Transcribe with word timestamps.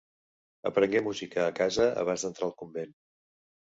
Aprengué 0.69 1.01
música 1.09 1.45
a 1.49 1.53
casa, 1.61 1.85
abans 2.05 2.25
d'entrar 2.25 2.49
al 2.51 2.59
convent. 2.63 3.01